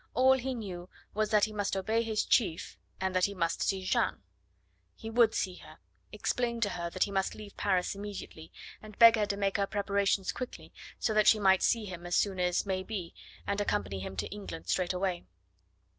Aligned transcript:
All 0.15 0.33
he 0.33 0.55
knew 0.55 0.89
was 1.13 1.29
that 1.29 1.45
he 1.45 1.53
must 1.53 1.77
obey 1.77 2.01
his 2.01 2.25
chief, 2.25 2.75
and 2.99 3.15
that 3.15 3.25
he 3.25 3.35
must 3.35 3.61
see 3.61 3.85
Jeanne. 3.85 4.23
He 4.95 5.11
would 5.11 5.35
see 5.35 5.57
her, 5.57 5.77
explain 6.11 6.59
to 6.61 6.69
her 6.69 6.89
that 6.89 7.03
he 7.03 7.11
must 7.11 7.35
leave 7.35 7.55
Paris 7.55 7.93
immediately, 7.93 8.51
and 8.81 8.97
beg 8.97 9.15
her 9.15 9.27
to 9.27 9.37
make 9.37 9.57
her 9.57 9.67
preparations 9.67 10.31
quickly, 10.31 10.73
so 10.97 11.13
that 11.13 11.27
she 11.27 11.37
might 11.37 11.63
meet 11.75 11.85
him 11.85 12.07
as 12.07 12.15
soon 12.15 12.39
as 12.39 12.65
maybe, 12.65 13.13
and 13.45 13.61
accompany 13.61 13.99
him 13.99 14.15
to 14.17 14.27
England 14.29 14.67
straight 14.69 14.93
away. 14.93 15.27